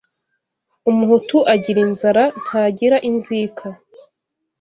Umuhutu 0.89 1.37
agira 1.53 1.79
inzara 1.87 2.23
ntagira 2.43 2.97
inzika 3.09 3.67